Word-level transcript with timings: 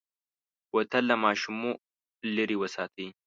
بوتل 0.71 1.03
له 1.09 1.15
ماشومو 1.25 1.71
لرې 2.35 2.55
وساتئ. 2.61 3.07